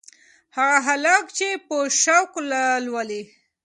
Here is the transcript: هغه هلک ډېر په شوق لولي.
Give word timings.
هغه 0.57 0.77
هلک 0.87 1.25
ډېر 1.37 1.57
په 1.67 1.75
شوق 2.01 2.31
لولي. 2.85 3.23